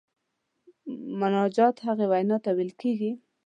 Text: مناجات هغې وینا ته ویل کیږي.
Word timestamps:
مناجات 1.19 1.75
هغې 1.87 2.05
وینا 2.11 2.37
ته 2.43 2.49
ویل 2.57 2.71
کیږي. 2.81 3.11